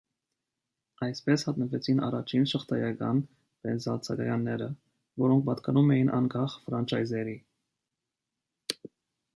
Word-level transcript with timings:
Այսպես 1.07 1.43
հայտնվեցին 1.49 2.01
առաջին 2.07 2.47
շղթայական 2.53 3.21
բենզալցակայանները, 3.67 4.71
որոնք 5.27 5.47
պատկանում 5.51 5.95
էին 5.99 6.11
անկախ 6.23 6.59
ֆրանչայզերի։ 6.67 7.39